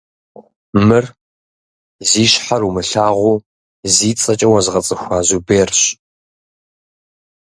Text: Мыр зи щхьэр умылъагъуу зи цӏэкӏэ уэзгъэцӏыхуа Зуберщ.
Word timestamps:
Мыр 0.87 1.05
зи 2.09 2.23
щхьэр 2.31 2.61
умылъагъуу 2.67 3.37
зи 3.93 4.09
цӏэкӏэ 4.19 4.47
уэзгъэцӏыхуа 4.49 5.19
Зуберщ. 5.27 5.81